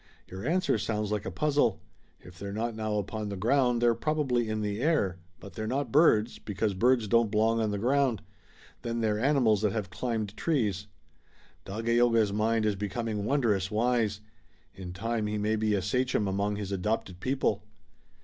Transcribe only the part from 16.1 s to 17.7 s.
among his adopted people."